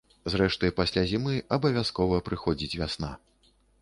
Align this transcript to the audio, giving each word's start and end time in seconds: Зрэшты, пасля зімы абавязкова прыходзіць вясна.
Зрэшты, 0.35 0.69
пасля 0.79 1.03
зімы 1.11 1.35
абавязкова 1.57 2.21
прыходзіць 2.31 2.77
вясна. 2.81 3.11